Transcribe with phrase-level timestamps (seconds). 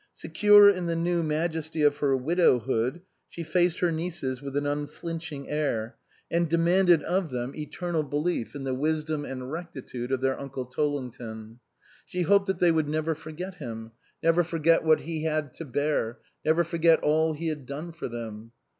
[0.15, 5.47] Secure in the new majesty of her widowhood, she faced her nieces with an unflinching
[5.47, 5.95] air
[6.31, 10.21] and demanded of them eternal 212 HOUSEHOLD GODS belief in the wisdom and rectitude of
[10.21, 11.59] their uncle Tollington.
[12.07, 13.91] She hoped that they would never forget him,
[14.23, 18.53] never forget what he had to bear, never forget all he had done for them.